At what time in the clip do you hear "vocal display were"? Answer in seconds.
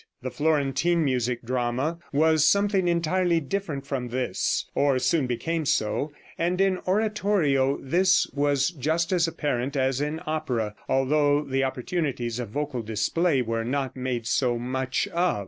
12.49-13.63